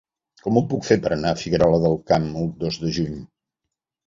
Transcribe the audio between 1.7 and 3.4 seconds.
del Camp el dos de juny?